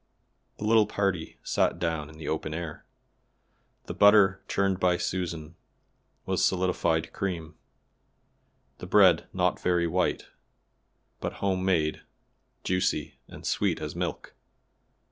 The 0.57 0.63
little 0.65 0.87
party 0.87 1.37
sat 1.43 1.77
down 1.77 2.09
in 2.09 2.17
the 2.17 2.27
open 2.27 2.55
air. 2.55 2.87
The 3.85 3.93
butter, 3.93 4.43
churned 4.47 4.79
by 4.79 4.97
Susan, 4.97 5.55
was 6.25 6.43
solidified 6.43 7.13
cream. 7.13 7.53
The 8.79 8.87
bread 8.87 9.27
not 9.31 9.61
very 9.61 9.85
white, 9.85 10.25
but 11.19 11.33
home 11.33 11.63
made, 11.63 12.01
juicy 12.63 13.19
and 13.27 13.45
sweet 13.45 13.79
as 13.79 13.95
milk. 13.95 14.33